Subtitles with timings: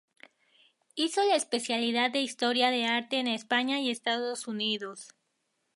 [0.95, 5.09] Hizo la especialidad de historia de arte en España y Estados Unidos.